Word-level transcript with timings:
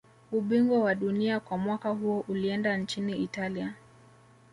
Ubingwa 0.31 0.79
wa 0.79 0.95
dunia 0.95 1.39
kwa 1.39 1.57
mwaka 1.57 1.89
huo 1.89 2.25
ulienda 2.27 2.77
nchini 2.77 3.13
italia 3.17 3.73